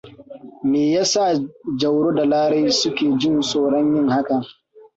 [0.69, 1.25] Me ya sa
[1.79, 4.43] Jauro da Lare suke jin tsoron yin hakan?